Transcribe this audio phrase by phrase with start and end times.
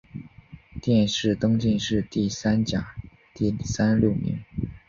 [0.81, 2.95] 殿试登进士第三甲
[3.35, 4.39] 第三十六名。